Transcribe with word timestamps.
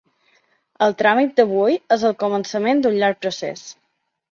El 0.85 0.95
tràmit 1.01 1.35
d’avui 1.41 1.77
és 1.97 2.07
el 2.11 2.17
començament 2.25 2.83
d’un 2.87 2.99
llarg 3.03 3.23
procés. 3.27 3.71